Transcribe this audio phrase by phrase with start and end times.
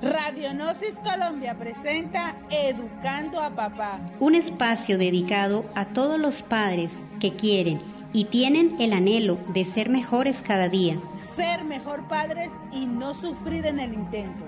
[0.00, 2.36] Radionosis Colombia presenta
[2.68, 3.98] Educando a Papá.
[4.20, 7.80] Un espacio dedicado a todos los padres que quieren
[8.12, 10.96] y tienen el anhelo de ser mejores cada día.
[11.16, 14.44] Ser mejor padres y no sufrir en el intento.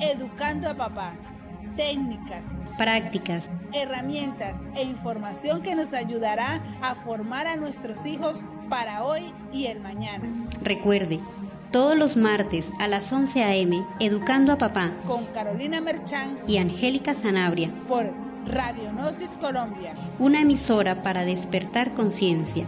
[0.00, 1.14] Educando a Papá.
[1.76, 9.20] Técnicas, prácticas, herramientas e información que nos ayudará a formar a nuestros hijos para hoy
[9.52, 10.26] y el mañana.
[10.60, 11.20] Recuerde,
[11.70, 13.84] todos los martes a las 11 a.m.
[14.00, 18.04] Educando a Papá con Carolina Merchán y Angélica Sanabria por
[18.46, 22.66] Radionosis Colombia, una emisora para despertar conciencia.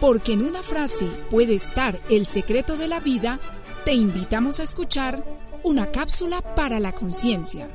[0.00, 3.38] Porque en una frase puede estar el secreto de la vida,
[3.84, 5.24] te invitamos a escuchar
[5.62, 7.68] una cápsula para la conciencia.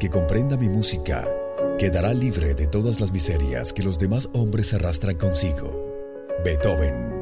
[0.00, 1.28] Que comprenda mi música
[1.78, 5.70] quedará libre de todas las miserias que los demás hombres arrastran consigo.
[6.42, 7.19] Beethoven.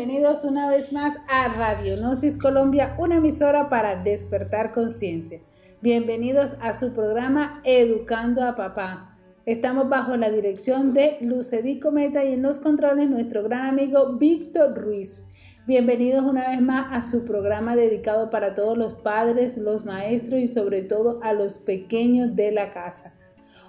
[0.00, 5.40] Bienvenidos una vez más a Radionosis Colombia, una emisora para despertar conciencia.
[5.82, 9.14] Bienvenidos a su programa Educando a Papá.
[9.44, 14.74] Estamos bajo la dirección de Lucedí Cometa y en los controles nuestro gran amigo Víctor
[14.74, 15.22] Ruiz.
[15.66, 20.46] Bienvenidos una vez más a su programa dedicado para todos los padres, los maestros y
[20.46, 23.12] sobre todo a los pequeños de la casa.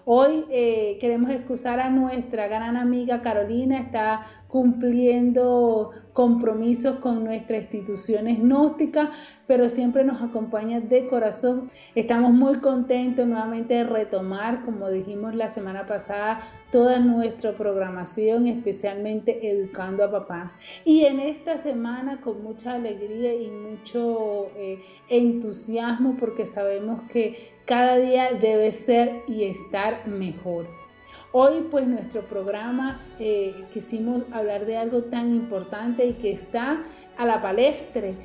[0.06, 8.38] Hoy eh, queremos excusar a nuestra gran amiga Carolina, está cumpliendo compromisos con nuestras instituciones
[8.38, 9.08] gnósticas,
[9.48, 11.70] pero siempre nos acompaña de corazón.
[11.96, 19.50] Estamos muy contentos nuevamente de retomar, como dijimos la semana pasada, toda nuestra programación, especialmente
[19.50, 20.52] Educando a Papá.
[20.84, 27.96] Y en esta semana con mucha alegría y mucho eh, entusiasmo porque sabemos que cada
[27.96, 30.81] día debe ser y estar mejor.
[31.34, 36.84] Hoy pues nuestro programa eh, quisimos hablar de algo tan importante y que está
[37.18, 38.16] a la palestre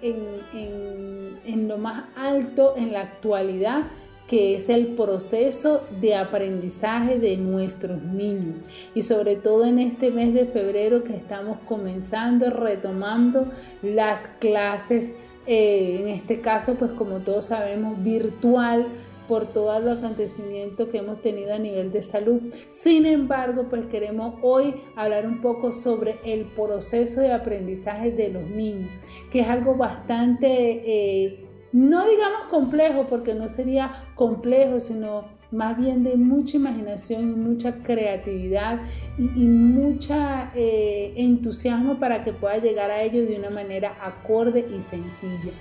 [0.00, 3.84] en, lo más alto en la actualidad
[4.26, 8.62] que es el proceso de aprendizaje de nuestros niños.
[8.94, 13.50] Y sobre todo en este mes de febrero que estamos comenzando, retomando
[13.82, 15.12] las clases,
[15.46, 18.86] eh, en este caso pues como todos sabemos virtual
[19.26, 22.40] por todo el acontecimiento que hemos tenido a nivel de salud.
[22.68, 28.44] Sin embargo, pues queremos hoy hablar un poco sobre el proceso de aprendizaje de los
[28.44, 28.90] niños,
[29.30, 36.02] que es algo bastante, eh, no digamos complejo, porque no sería complejo, sino más bien
[36.02, 38.80] de mucha imaginación y mucha creatividad
[39.18, 40.14] y, mucho
[40.54, 45.52] eh, entusiasmo para que pueda llegar a ellos de una manera acorde y sencilla.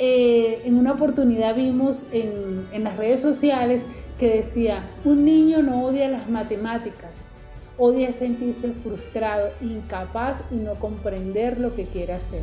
[0.00, 3.86] Eh, en una oportunidad vimos en, en las redes sociales
[4.16, 7.24] que decía, un niño no odia las matemáticas,
[7.78, 12.42] odia sentirse frustrado, incapaz y no comprender lo que quiere hacer.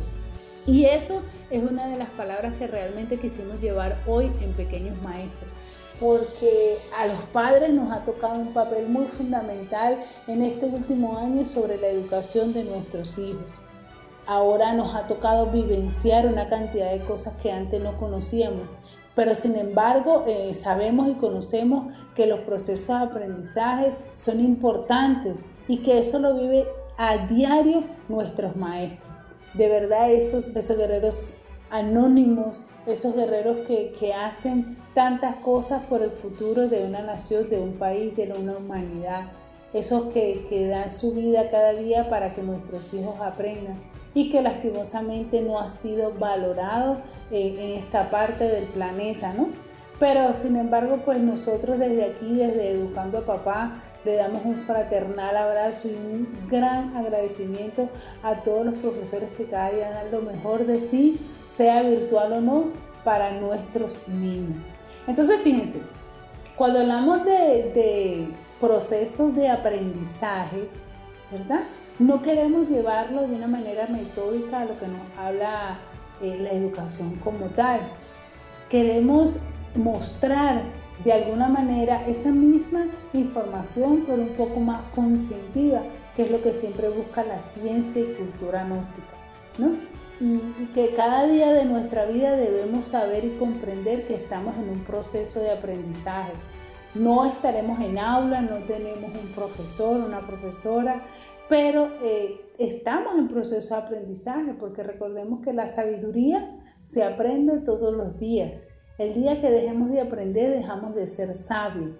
[0.66, 5.50] Y eso es una de las palabras que realmente quisimos llevar hoy en Pequeños Maestros,
[5.98, 11.46] porque a los padres nos ha tocado un papel muy fundamental en este último año
[11.46, 13.65] sobre la educación de nuestros hijos
[14.26, 18.68] ahora nos ha tocado vivenciar una cantidad de cosas que antes no conocíamos.
[19.14, 25.78] Pero sin embargo, eh, sabemos y conocemos que los procesos de aprendizaje son importantes y
[25.78, 26.66] que eso lo vive
[26.98, 29.10] a diario nuestros maestros.
[29.54, 31.34] De verdad, esos, esos guerreros
[31.70, 37.58] anónimos, esos guerreros que, que, hacen tantas cosas por el futuro de una nación, de
[37.58, 39.24] un país, de una humanidad
[39.76, 43.76] esos que, dan su vida cada día para que nuestros hijos aprendan
[44.14, 46.98] y que lastimosamente no ha sido valorado
[47.30, 49.48] eh, en esta parte del planeta, ¿no?
[49.98, 55.36] Pero sin embargo, pues nosotros desde aquí, desde Educando a Papá, le damos un fraternal
[55.36, 57.88] abrazo y un gran agradecimiento
[58.22, 62.40] a todos los profesores que cada día dan lo mejor de sí, sea virtual o
[62.42, 62.64] no,
[63.04, 64.58] para nuestros niños.
[65.06, 65.80] Entonces, fíjense,
[66.56, 68.28] cuando hablamos de
[68.60, 70.68] procesos de aprendizaje,
[71.30, 71.62] ¿verdad?
[71.98, 75.78] No queremos llevarlo de una manera metódica a lo que nos habla
[76.20, 77.80] eh, la educación como tal.
[78.68, 79.40] Queremos
[79.74, 80.62] mostrar
[81.04, 85.82] de alguna manera esa misma información, pero un poco más conscientiva,
[86.14, 89.16] que es lo que siempre busca la ciencia y cultura gnóstica,
[89.58, 89.72] ¿no?
[90.18, 94.70] Y, y, que cada día de nuestra vida debemos saber y comprender que estamos en
[94.70, 96.32] un proceso de aprendizaje.
[96.98, 101.04] No estaremos en aula, no tenemos un profesor, una profesora,
[101.48, 107.94] pero eh, estamos en proceso de aprendizaje porque recordemos que la sabiduría se aprende todos
[107.94, 108.66] los días.
[108.98, 111.90] El día que dejemos de aprender, dejamos de ser sabios,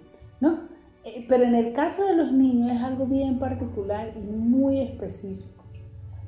[0.41, 0.59] ¿no?
[1.05, 5.63] Eh, pero en el caso de los niños es algo bien particular y muy específico.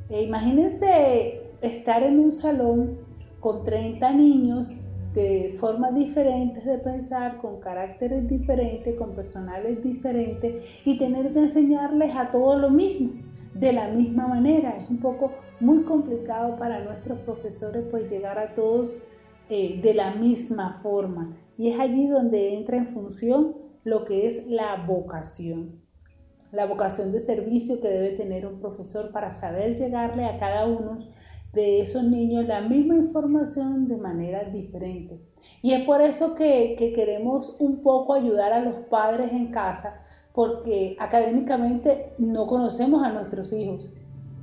[0.10, 2.98] Eh, imagínense estar en un salón
[3.39, 4.81] con 30 niños
[5.13, 12.15] de formas diferentes de pensar, con caracteres diferentes, con personales diferentes y tener que enseñarles
[12.15, 13.11] a todos lo mismo,
[13.53, 14.77] de la misma manera.
[14.77, 19.01] Es un poco muy complicado para nuestros profesores pues llegar a todos
[19.50, 21.35] eh, de la misma forma.
[21.57, 25.75] Y es allí donde entra en función lo que es la vocación.
[26.51, 31.00] La vocación de servicio que debe tener un profesor para saber llegarle a cada uno
[31.53, 35.19] de esos niños la misma información de manera diferente.
[35.61, 39.95] Y es por eso que, que, queremos un poco ayudar a los padres en casa,
[40.33, 43.89] porque académicamente no conocemos a nuestros hijos.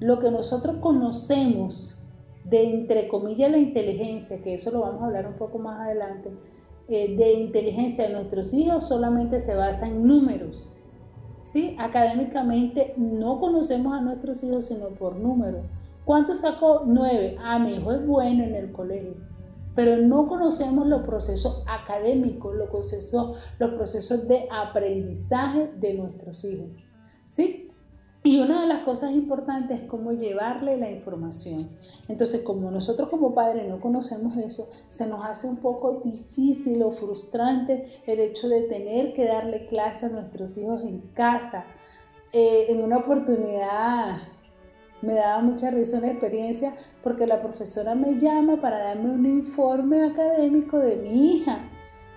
[0.01, 2.03] Lo que nosotros conocemos
[2.45, 6.31] de, entre comillas, la inteligencia, que eso lo vamos a hablar un poco más adelante,
[6.89, 10.69] eh, de inteligencia de nuestros hijos solamente se basa en números.
[11.43, 11.77] ¿sí?
[11.79, 15.65] Académicamente no conocemos a nuestros hijos sino por números.
[16.07, 16.85] ¿Cuánto sacó?
[16.87, 17.37] Nueve.
[17.43, 19.15] Ah, mi hijo es bueno en el colegio.
[19.75, 26.71] Pero no conocemos los procesos académicos, los procesos, los procesos de aprendizaje de nuestros hijos.
[27.27, 27.69] ¿Sí?
[28.23, 31.69] Y una de las cosas importantes es cómo llevarle la información.
[32.07, 36.93] Entonces, como nosotros como padres no conocemos eso, se nos hace un poco difícil o
[36.93, 41.67] frustrante el hecho de tener que darle clase a nuestros hijos en casa.
[42.33, 44.19] Eh, en una oportunidad
[45.07, 50.05] me daba mucha risa una experiencia porque la profesora me llama para darme un informe
[50.05, 51.61] académico de mi hija.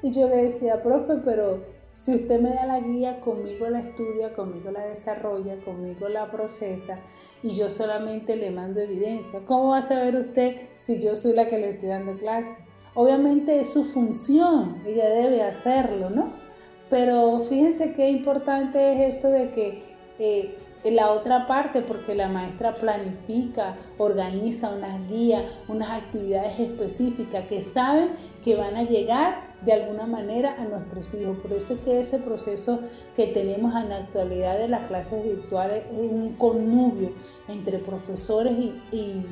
[0.02, 1.60] Y yo le decía, profe, pero
[1.94, 6.98] si usted me da la guía, conmigo la estudia, conmigo la desarrolla, conmigo la procesa
[7.44, 9.42] y yo solamente le mando evidencia.
[9.46, 12.56] ¿Cómo va a saber usted si yo soy la que le estoy dando clase?
[12.96, 16.32] Obviamente es su función, ella debe hacerlo, ¿no?
[16.90, 19.84] Pero fíjense qué importante es esto de que
[20.18, 20.56] eh,
[20.86, 28.12] la otra parte, porque la maestra planifica, organiza unas guías, unas actividades específicas que saben
[28.44, 31.38] que van a llegar de alguna manera a nuestros hijos.
[31.40, 32.80] Por eso es que ese proceso
[33.16, 37.12] que tenemos en la actualidad de las clases virtuales es un connubio
[37.48, 39.26] entre profesores y, y,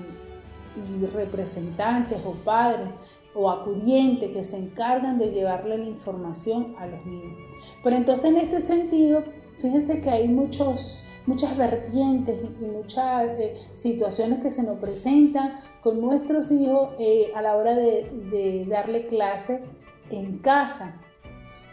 [1.14, 2.88] representantes o padres
[3.34, 7.36] o acudientes que se encargan de llevarle la información a los niños.
[7.84, 9.24] Pero entonces en este sentido,
[9.60, 16.02] fíjense que hay muchos muchas vertientes y muchas eh, situaciones que se nos presentan con
[16.02, 19.62] nuestros hijos eh, a la hora de, darle clase
[20.10, 20.96] en casa.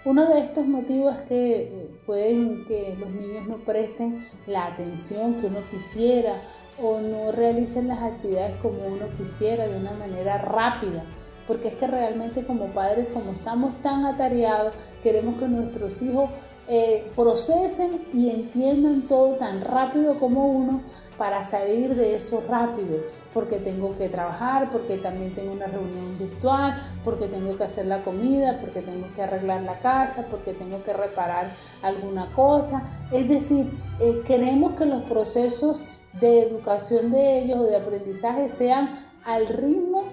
[0.04, 5.40] Uno de estos motivos es que eh, pueden que los niños no presten la atención
[5.40, 6.34] que uno quisiera
[6.82, 11.04] o no realicen las actividades como uno quisiera de una manera rápida
[11.46, 14.72] porque es que realmente como padres, como estamos tan atareados,
[15.02, 16.30] queremos que nuestros hijos
[16.66, 20.80] eh, procesen y entiendan todo tan rápido como uno
[21.18, 22.98] para salir de eso rápido,
[23.34, 28.02] porque tengo que trabajar, porque también tengo una reunión virtual, porque tengo que hacer la
[28.02, 31.52] comida, porque tengo que arreglar la casa, porque tengo que reparar
[31.82, 32.82] alguna cosa.
[33.12, 39.00] Es decir, eh, queremos que los procesos de educación de ellos o de aprendizaje sean
[39.24, 40.04] al ritmo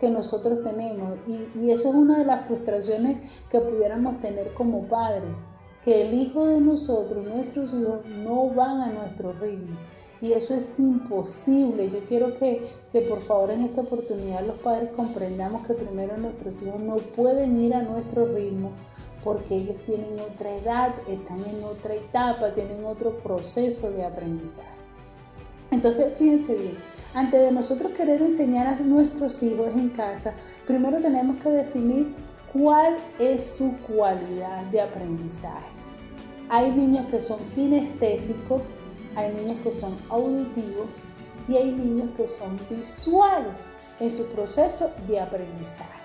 [0.00, 4.88] que nosotros tenemos y, y eso es una de las frustraciones que pudiéramos tener como
[4.88, 5.44] padres
[5.84, 9.76] que el hijo de nosotros, nuestros hijos, no van a nuestro ritmo.
[10.20, 11.90] Y eso es imposible.
[11.90, 16.60] Yo quiero que, que, por favor en esta oportunidad los padres comprendamos que primero nuestros
[16.62, 18.72] hijos no pueden ir a nuestro ritmo
[19.24, 24.68] porque ellos tienen otra edad, están en otra etapa, tienen otro proceso de aprendizaje.
[25.70, 26.76] Entonces, fíjense bien,
[27.14, 30.34] antes de nosotros querer enseñar a nuestros hijos en casa,
[30.66, 32.14] primero tenemos que definir
[32.52, 35.66] cuál es su cualidad de aprendizaje.
[36.48, 38.62] Hay niños que son kinestésicos,
[39.14, 40.88] hay niños que son auditivos
[41.48, 46.00] y hay niños que son visuales en su proceso de aprendizaje.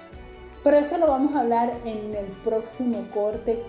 [0.64, 3.64] Pero eso lo vamos a hablar en el próximo corte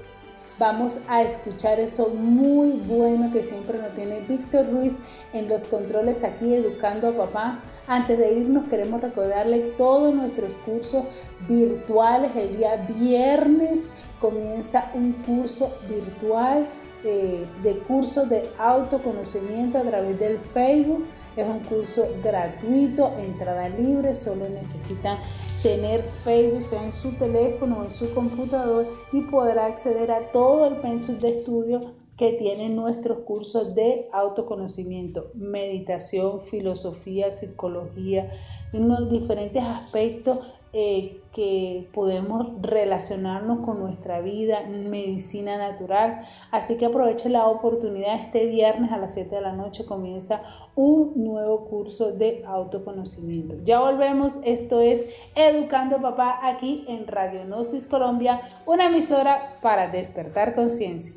[0.58, 4.94] vamos a escuchar eso muy bueno que siempre nos tiene Víctor Ruiz
[5.32, 7.60] en los controles aquí educando a papá.
[7.86, 11.04] Antes de irnos queremos recordarle todos nuestros cursos
[11.48, 12.34] virtuales.
[12.36, 13.82] El día viernes
[14.20, 16.66] comienza un curso virtual
[17.06, 21.06] de, cursos de autoconocimiento a través del Facebook.
[21.36, 25.18] Es un curso gratuito, entrada libre, solo necesitan
[25.62, 30.66] tener Facebook sea en su teléfono o en su computador y podrá acceder a todo
[30.66, 31.80] el pensum de estudio
[32.16, 38.30] que tienen nuestros cursos de autoconocimiento, meditación, filosofía, psicología,
[38.72, 40.38] unos diferentes aspectos
[40.78, 46.20] eh, que podemos relacionarnos con nuestra vida, medicina natural.
[46.50, 48.14] Así que aproveche la oportunidad.
[48.16, 50.42] Este viernes a las 7 de la noche comienza
[50.74, 53.54] un nuevo curso de autoconocimiento.
[53.64, 54.34] Ya volvemos.
[54.44, 55.00] Esto es
[55.34, 61.14] Educando Papá aquí en Radio Gnosis Colombia, una emisora para despertar conciencia.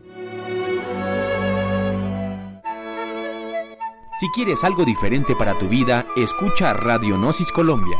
[4.22, 7.98] Si quieres algo diferente para tu vida, escucha Radio Gnosis Colombia.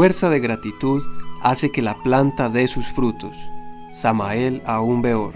[0.00, 1.02] Fuerza de gratitud
[1.42, 3.36] hace que la planta dé sus frutos.
[3.92, 5.34] Samael aún Beor.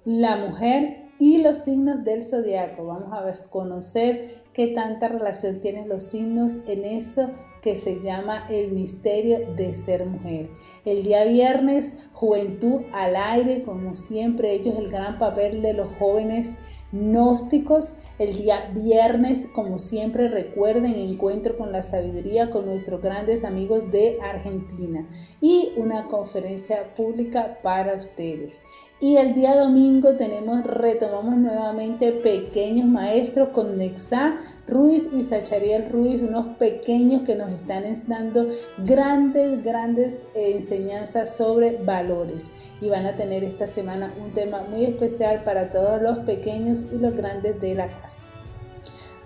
[0.05, 2.87] la mujer y los signos del zodiaco.
[2.87, 7.29] Vamos a conocer qué tanta relación tienen los signos en eso
[7.61, 10.49] que se llama el misterio de ser mujer.
[10.83, 16.55] El día viernes, juventud al aire, como siempre, ellos el gran papel de los jóvenes
[16.91, 17.93] gnósticos.
[18.17, 24.17] El día viernes, como siempre, recuerden, encuentro con la sabiduría con nuestros grandes amigos de
[24.23, 25.07] Argentina
[25.39, 28.59] y una conferencia pública para ustedes.
[29.03, 36.21] Y el día domingo tenemos, retomamos nuevamente Pequeños Maestros con Nexa Ruiz y Sachariel Ruiz,
[36.21, 42.51] unos pequeños que nos están dando grandes, grandes enseñanzas sobre valores.
[42.79, 46.99] Y van a tener esta semana un tema muy especial para todos los pequeños y
[46.99, 48.30] los grandes de la casa.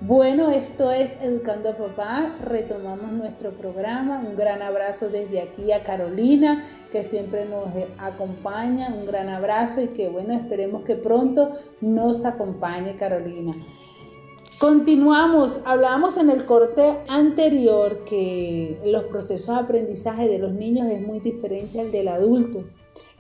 [0.01, 2.35] Bueno, esto es Educando a Papá.
[2.43, 4.19] Retomamos nuestro programa.
[4.19, 8.89] Un gran abrazo desde aquí a Carolina, que siempre nos acompaña.
[8.89, 13.53] Un gran abrazo y que bueno, esperemos que pronto nos acompañe Carolina.
[14.59, 21.05] Continuamos, hablábamos en el corte anterior que los procesos de aprendizaje de los niños es
[21.07, 22.65] muy diferente al del adulto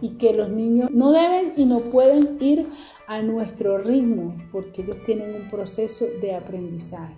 [0.01, 2.65] y que los niños no deben y no pueden ir
[3.07, 7.13] a nuestro ritmo, porque ellos tienen un proceso de aprendizaje.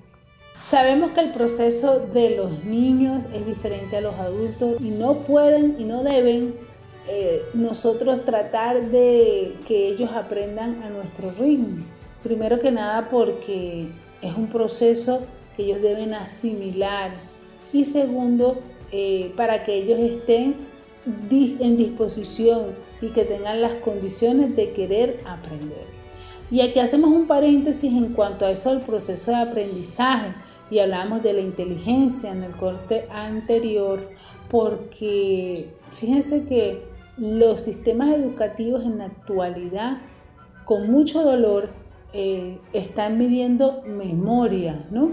[0.60, 5.76] Sabemos que el proceso de los niños es diferente a los adultos y no pueden
[5.80, 6.56] y no deben
[7.08, 11.86] eh, nosotros tratar de que ellos aprendan a nuestro ritmo.
[12.24, 13.88] Primero que nada porque
[14.22, 15.22] es un proceso
[15.56, 17.12] que ellos deben asimilar
[17.72, 18.60] y segundo
[18.92, 20.56] eh, para que ellos estén
[21.30, 25.86] en disposición y que tengan las condiciones de querer aprender.
[26.50, 30.34] Y aquí hacemos un paréntesis en cuanto a eso del proceso de aprendizaje
[30.70, 34.10] y hablamos de la inteligencia en el corte anterior
[34.50, 36.84] porque fíjense que
[37.18, 39.98] los sistemas educativos en la actualidad
[40.66, 41.70] con mucho dolor
[42.14, 45.12] eh, están midiendo memoria, ¿no?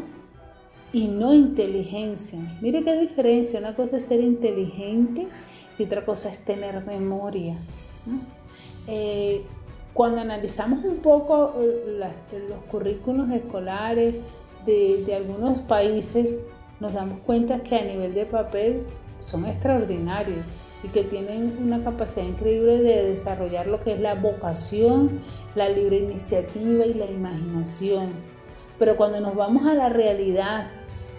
[0.92, 2.38] Y no inteligencia.
[2.61, 3.59] Mire qué diferencia.
[3.59, 5.26] Una cosa es ser inteligente
[5.78, 7.56] y otra cosa es tener memoria.
[8.87, 9.44] Eh,
[9.92, 12.00] cuando analizamos un poco eh,
[12.48, 14.16] los currículos escolares
[14.66, 16.44] de, de, algunos países,
[16.80, 18.82] nos damos cuenta que a nivel de papel
[19.20, 20.44] son extraordinarios
[20.82, 25.20] y que tienen una capacidad increíble de desarrollar lo que es la vocación,
[25.54, 28.10] la libre iniciativa y la imaginación.
[28.78, 30.70] Pero cuando nos vamos a la realidad,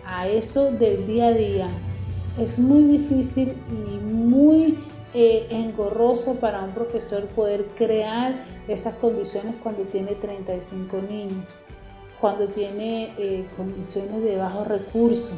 [0.05, 1.69] a eso del día a día,
[2.39, 3.53] es muy difícil
[4.25, 4.77] muy
[5.13, 11.45] eh, engorroso para un profesor poder crear esas condiciones cuando tiene 35 niños,
[12.19, 15.37] cuando tiene eh, condiciones de bajo recursos,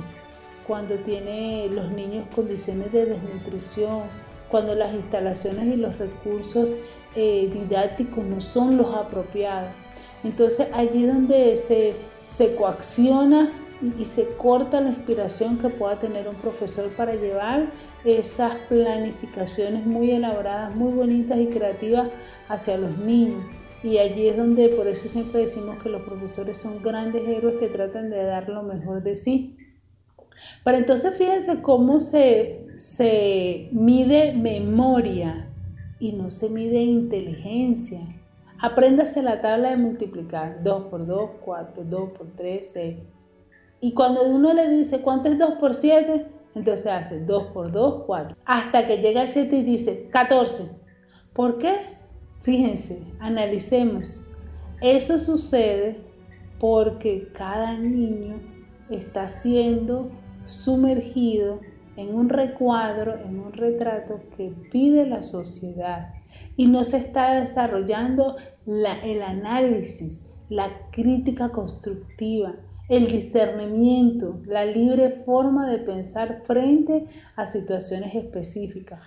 [0.65, 4.01] cuando tiene los niños condiciones de desnutrición,
[4.49, 6.75] cuando las instalaciones y los recursos
[7.15, 9.71] eh, didácticos no son los apropiados.
[10.23, 16.89] Entonces allí donde se coacciona y, se corta la inspiración que pueda tener un profesor
[16.95, 17.71] para llevar
[18.03, 22.09] esas planificaciones muy elaboradas, muy bonitas y creativas
[22.47, 23.43] hacia los niños.
[23.83, 27.67] Y allí es donde, por eso siempre decimos que los profesores son grandes héroes que
[27.67, 29.55] tratan de dar lo mejor de sí.
[30.63, 35.47] Pero entonces fíjense cómo se, se mide memoria
[35.99, 38.01] y no se mide inteligencia.
[38.59, 40.63] Apréndase la tabla de multiplicar.
[40.63, 42.97] 2 por 2, 4, 2 por 3, 6.
[43.79, 46.25] Y cuando uno le dice, ¿cuánto es 2 por 7?
[46.55, 48.37] Entonces hace 2 por 2, 4.
[48.45, 50.71] Hasta que llega el 7 y dice 14.
[51.33, 51.75] ¿Por qué?
[52.41, 54.21] Fíjense, analicemos.
[54.81, 56.01] Eso sucede
[56.59, 58.39] porque cada niño
[58.89, 60.09] está siendo
[60.45, 61.59] sumergido
[61.95, 66.13] en un recuadro, en un retrato que pide la sociedad
[66.55, 72.55] y no se está desarrollando el análisis, la crítica constructiva,
[72.89, 79.01] el discernimiento, la libre forma de pensar frente a situaciones específicas.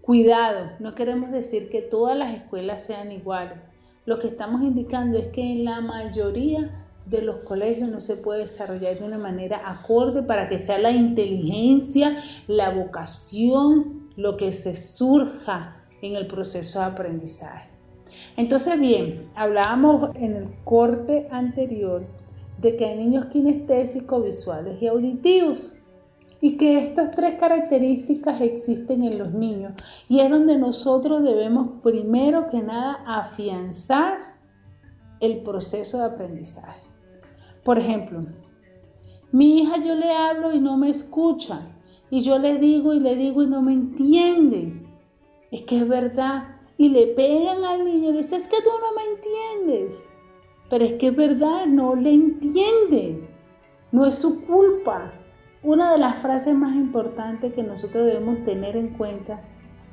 [0.00, 3.58] Cuidado, no queremos decir que todas las escuelas sean iguales.
[4.06, 8.40] Lo que estamos indicando es que en la mayoría de los colegios no se puede
[8.40, 12.16] desarrollar de una manera acorde para que sea la inteligencia,
[12.48, 17.68] la vocación, lo que se surja en el proceso de aprendizaje.
[18.36, 22.06] Entonces, bien, hablábamos en el corte anterior
[22.62, 25.74] de que hay niños kinestésicos, visuales y auditivos.
[26.40, 29.74] Y que estas tres características existen en los niños.
[30.08, 34.18] Y es donde nosotros debemos primero que nada afianzar
[35.20, 36.80] el proceso de aprendizaje.
[37.64, 38.24] Por ejemplo,
[39.32, 41.60] mi hija yo le hablo y no me escucha.
[42.10, 44.86] Y yo le digo y le digo y no me entiende.
[45.50, 46.44] Es que es verdad.
[46.76, 50.04] Y le pegan al niño y le dicen, es que tú no me entiendes.
[50.72, 53.28] Pero es que es verdad, no le entiende.
[53.90, 55.12] No es su culpa.
[55.62, 59.42] Una de las frases más importantes que nosotros debemos tener en cuenta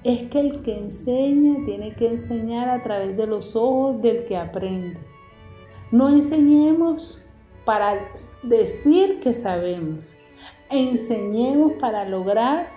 [0.05, 4.37] es que el que enseña tiene que enseñar a través de los ojos del que
[4.37, 4.97] aprende.
[5.91, 7.25] No enseñemos
[7.65, 7.99] para
[8.43, 10.15] decir que sabemos.
[10.69, 12.69] Enseñemos para lograr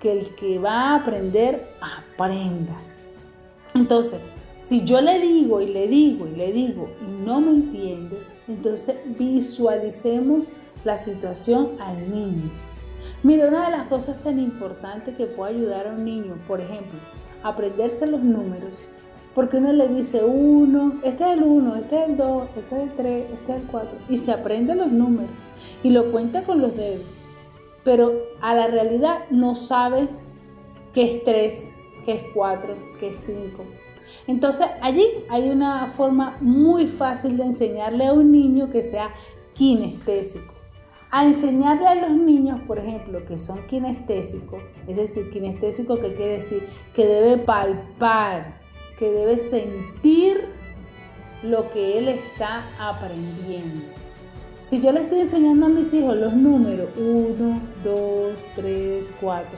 [0.00, 2.80] que el que va a aprender aprenda.
[3.74, 4.22] Entonces,
[4.66, 8.96] si yo le digo y le digo y le digo y no me entiende, entonces
[9.18, 10.52] visualicemos
[10.84, 12.50] la situación al niño.
[13.22, 16.98] Mira, una de las cosas tan importantes que puede ayudar a un niño, por ejemplo,
[17.42, 18.88] aprenderse los números,
[19.34, 22.82] porque uno le dice uno, este es el uno, este es el dos, este es
[22.82, 25.30] el tres, este es el cuatro, y se aprende los números
[25.82, 27.04] y lo cuenta con los dedos,
[27.82, 30.08] pero a la realidad no sabe
[30.94, 31.68] qué es tres,
[32.04, 33.64] qué es cuatro, qué es cinco.
[34.26, 39.10] Entonces allí hay una forma muy fácil de enseñarle a un niño que sea
[39.54, 40.54] kinestésico
[41.14, 46.38] a enseñarle a los niños, por ejemplo, que son kinestésicos, es decir, kinestésico que quiere
[46.38, 48.60] decir que debe palpar,
[48.98, 50.44] que debe sentir
[51.44, 53.84] lo que él está aprendiendo.
[54.58, 59.50] Si yo le estoy enseñando a mis hijos los números 1, 2, 3, 4,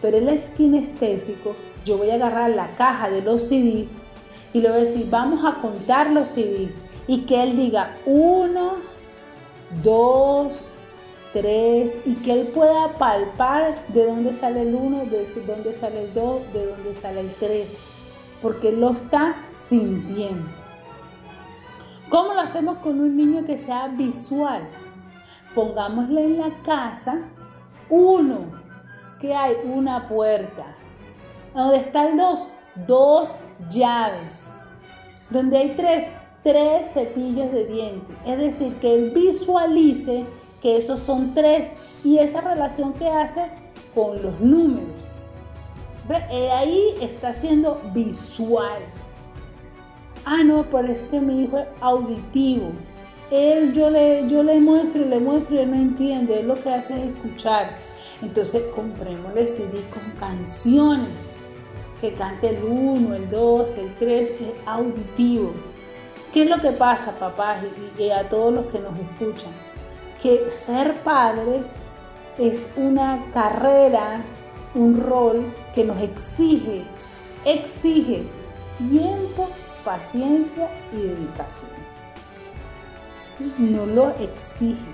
[0.00, 3.88] pero él es kinestésico, yo voy a agarrar la caja de los CD
[4.52, 6.72] y le voy a decir, vamos a contar los CD
[7.06, 8.72] y que él diga 1,
[9.82, 10.74] 2,
[11.32, 16.14] 3 y que él pueda palpar de dónde sale el 1, de dónde sale el
[16.14, 17.76] 2, de dónde sale el 3,
[18.40, 20.48] porque lo está sintiendo.
[22.08, 24.68] ¿Cómo lo hacemos con un niño que sea visual?
[25.54, 27.18] Pongámosle en la casa
[27.88, 28.62] uno,
[29.18, 30.76] que hay una puerta.
[31.54, 32.48] Donde está el 2,
[32.86, 33.38] dos
[33.68, 34.48] llaves.
[35.30, 36.10] Donde hay tres,
[36.42, 38.16] tres cepillos de dientes.
[38.26, 40.26] Es decir, que él visualice
[40.60, 43.42] que esos son tres y esa relación que hace
[43.94, 45.12] con los números.
[46.08, 46.16] ¿Ve?
[46.50, 48.82] Ahí está siendo visual.
[50.24, 52.72] Ah, no, pero es que mi hijo es auditivo.
[53.30, 56.40] Él, yo le, yo le muestro y le muestro y él no entiende.
[56.40, 57.76] Él lo que hace es escuchar.
[58.22, 61.30] Entonces comprémosle CD con canciones.
[62.04, 65.54] Que cante el 1, el 2, el 3, es auditivo.
[66.34, 67.62] ¿Qué es lo que pasa, papás,
[67.98, 69.50] y a todos los que nos escuchan?
[70.24, 71.62] que ser padre
[72.38, 74.22] es una carrera,
[74.74, 76.84] un rol que nos exige,
[77.46, 78.26] exige
[78.76, 79.48] tiempo,
[79.82, 81.72] paciencia y dedicación.
[83.28, 83.54] ¿Sí?
[83.56, 84.84] No lo exige.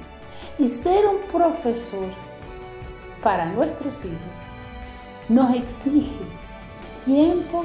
[0.60, 2.06] Y ser un profesor
[3.20, 4.18] para nuestros hijos
[5.28, 6.18] nos exige
[7.04, 7.64] tiempo,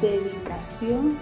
[0.00, 1.18] dedicación,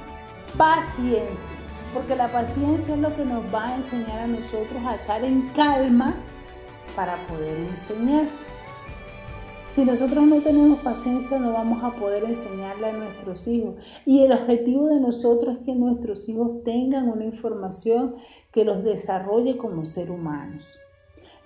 [0.56, 1.56] paciencia
[1.96, 5.48] porque la paciencia es lo que nos va a enseñar a nosotros a estar en
[5.54, 6.14] calma
[6.94, 8.28] para poder enseñar.
[9.70, 13.76] Si nosotros no tenemos paciencia, no vamos a poder enseñarle a nuestros hijos.
[14.04, 18.14] Y el objetivo de nosotros es que nuestros hijos tengan una información
[18.52, 20.78] que los desarrolle como ser humanos.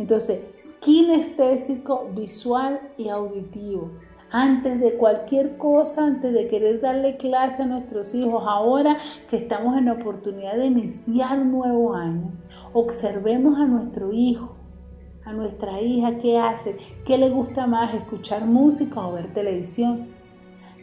[0.00, 0.40] Entonces,
[0.80, 3.90] kinestésico, visual y auditivo
[4.32, 8.96] antes de cualquier cosa, antes de querer darle clase a nuestros hijos, ahora
[9.28, 12.30] que estamos en la oportunidad de iniciar un nuevo año,
[12.72, 14.56] observemos a nuestro hijo,
[15.24, 20.06] a nuestra hija, qué hace, qué le gusta más, escuchar música o ver televisión,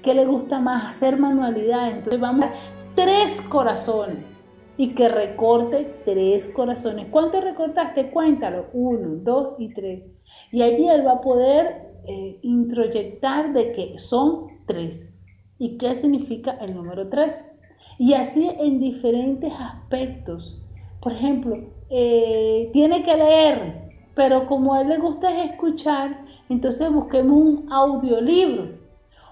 [0.03, 1.95] qué le gusta más, hacer manualidades.
[1.95, 2.57] Entonces vamos a dar
[2.95, 4.37] tres corazones
[4.77, 7.07] y que recorte tres corazones.
[7.09, 8.09] ¿Cuántos recortaste?
[8.11, 8.67] Cuéntalo.
[8.73, 10.03] Uno, dos y tres.
[10.51, 15.19] Y allí él va a poder eh, introyectar de que son tres
[15.59, 17.59] y qué significa el número tres.
[17.99, 20.57] Y así en diferentes aspectos.
[21.01, 21.57] Por ejemplo,
[21.89, 28.69] eh, tiene que leer, pero como a él le gusta escuchar, entonces busquemos un audiolibro,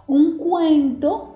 [0.08, 1.36] un cuento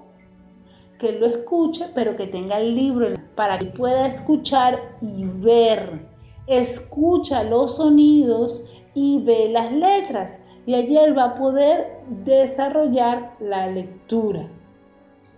[0.98, 6.08] que lo escuche, pero que tenga el libro para que pueda escuchar y ver.
[6.48, 13.66] Escucha los sonidos y ve las letras y allí él va a poder desarrollar la
[13.66, 14.46] lectura.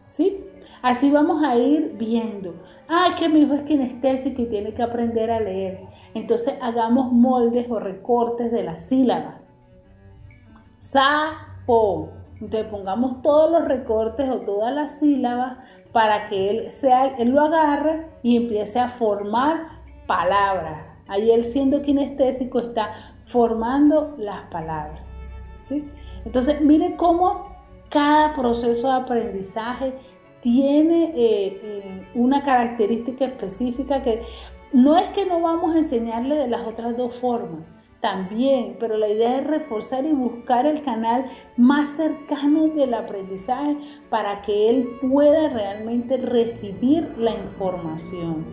[0.05, 0.43] ¿Sí?
[0.81, 2.53] Así vamos a ir viendo.
[2.89, 5.79] Ah, que mi hijo es kinestésico y tiene que aprender a leer.
[6.15, 9.35] Entonces hagamos moldes o recortes de las sílabas.
[10.75, 12.09] Sapo.
[12.41, 15.59] Entonces pongamos todos los recortes o todas las sílabas
[15.93, 19.65] para que él, sea, él lo agarre y empiece a formar
[20.07, 20.87] palabras.
[21.07, 25.10] Ahí él siendo kinestésico está formando las palabras.
[26.25, 27.55] Entonces mire cómo
[27.89, 29.93] cada proceso de aprendizaje
[30.41, 34.23] tiene eh, eh, una característica específica que
[34.73, 37.61] no es que no vamos a enseñarle de las otras dos formas,
[37.99, 43.77] también, pero la idea es reforzar y buscar el canal más cercano del aprendizaje
[44.09, 48.43] para que él pueda realmente recibir la información.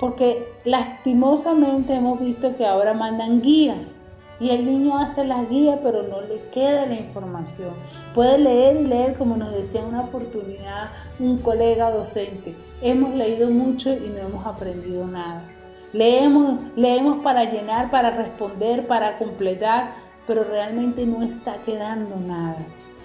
[0.00, 3.96] Porque lastimosamente hemos visto que ahora mandan guías
[4.42, 7.70] y el niño hace la guía pero no le queda la información.
[8.12, 12.56] Puede leer y leer como nos decía una oportunidad un colega docente.
[12.80, 15.44] Hemos leído mucho y no hemos aprendido nada.
[15.92, 19.94] Leemos, leemos para llenar, para responder, para completar,
[20.26, 22.58] pero realmente no está quedando nada.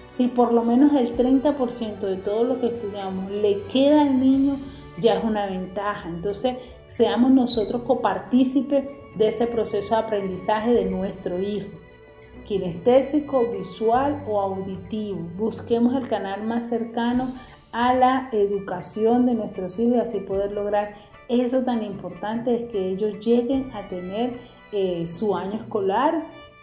[0.06, 4.56] Si por lo menos el 30% de todo lo que estudiamos le queda al niño,
[4.98, 6.08] ya es una ventaja.
[6.08, 6.56] Entonces,
[6.88, 8.86] seamos nosotros copartícipes
[9.18, 11.68] de ese proceso de aprendizaje de nuestro hijo.
[12.46, 15.18] Kinestésico, visual o auditivo.
[15.36, 17.34] Busquemos el canal más cercano
[17.72, 20.94] a la educación de nuestros hijos y así poder lograr
[21.28, 24.32] eso tan importante es que ellos lleguen a tener
[24.72, 26.14] eh, su año escolar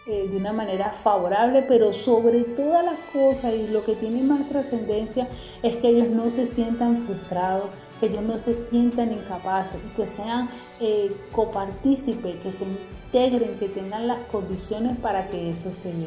[0.08, 4.48] eh, de una manera favorable, pero sobre todas las cosas y lo que tiene más
[4.48, 5.26] trascendencia
[5.64, 10.06] es que ellos no se sientan frustrados, que ellos no se sientan incapaces y que
[10.06, 16.06] sean eh, copartícipes, que se integren, que tengan las condiciones para que eso se dé.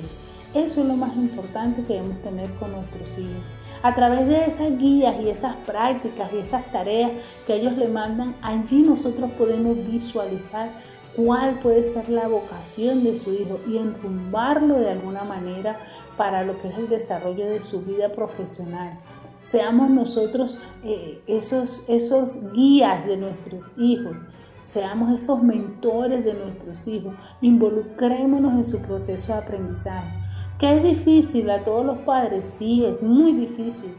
[0.53, 3.43] Eso es lo más importante que debemos tener con nuestros hijos.
[3.83, 7.11] A través de esas guías y esas prácticas y esas tareas
[7.45, 10.71] que ellos le mandan, allí nosotros podemos visualizar
[11.15, 15.79] cuál puede ser la vocación de su hijo y enrumbarlo de alguna manera
[16.17, 18.99] para lo que es el desarrollo de su vida profesional.
[19.41, 24.15] Seamos nosotros eh, esos, esos guías de nuestros hijos,
[24.63, 30.13] seamos esos mentores de nuestros hijos, involucrémonos en su proceso de aprendizaje.
[30.59, 32.53] ¿Que es difícil a todos los padres?
[32.57, 33.93] Sí, es muy difícil.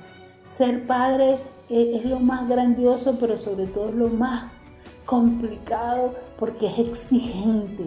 [0.44, 1.38] Ser padre
[1.70, 4.50] es, lo más grandioso, pero sobre todo es lo más
[5.06, 7.84] complicado porque es exigente.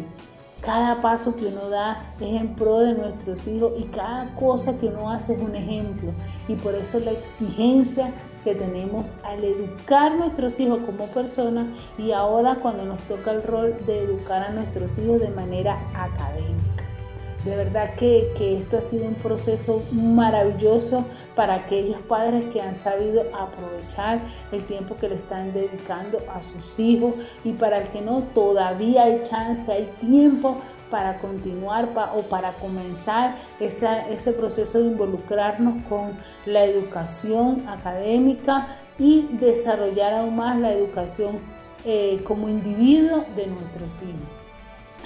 [0.61, 4.87] Cada paso que uno da es en pro de nuestros hijos y cada cosa que
[4.87, 6.11] uno hace es un ejemplo.
[6.47, 12.11] Y por eso la exigencia que tenemos al educar a nuestros hijos como personas y
[12.11, 16.72] ahora cuando nos toca el rol de educar a nuestros hijos de manera académica.
[17.45, 23.23] De verdad que, esto ha sido un proceso maravilloso para aquellos padres que han sabido
[23.37, 24.21] aprovechar
[24.53, 29.03] el tiempo que le están dedicando a sus hijos y para el que no, todavía
[29.03, 30.57] hay chance, hay tiempo
[30.89, 38.67] para continuar o para comenzar ese proceso de involucrarnos con la educación académica
[38.99, 41.39] y desarrollar aún más la educación
[41.83, 44.21] eh, como individuo de nuestros hijos.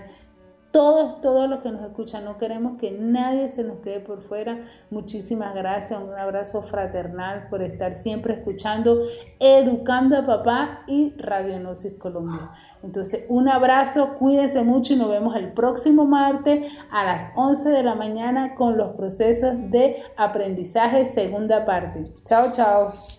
[0.72, 2.26] todos, todos los que nos escuchan.
[2.26, 4.62] No queremos que nadie se nos quede por fuera.
[4.90, 9.02] Muchísimas gracias, un abrazo fraternal por estar siempre escuchando,
[9.40, 12.52] educando a papá y Radionosis Colombia.
[12.84, 17.84] Entonces, un abrazo, cuídense mucho y nos vemos el próximo martes a las 11 de
[17.84, 22.06] la mañana con los procesos de aprendizaje segunda parte.
[22.24, 23.17] Chao, chao.